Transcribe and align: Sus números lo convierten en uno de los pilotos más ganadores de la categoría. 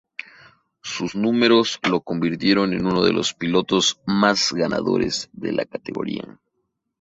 Sus 0.81 1.13
números 1.13 1.79
lo 1.87 2.01
convierten 2.01 2.73
en 2.73 2.87
uno 2.87 3.03
de 3.03 3.13
los 3.13 3.35
pilotos 3.35 4.01
más 4.07 4.51
ganadores 4.51 5.29
de 5.31 5.51
la 5.51 5.63
categoría. 5.65 6.39